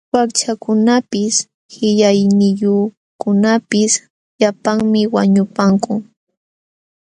Wakchakunapis 0.15 1.35
qillayniyuqkunapis 1.71 3.93
llapanmi 4.39 5.01
wañupakun. 5.13 5.99